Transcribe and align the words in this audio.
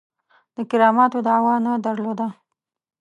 د 0.55 0.57
کراماتو 0.69 1.19
دعوه 1.27 1.53
نه 1.65 1.73
درلوده. 1.85 2.27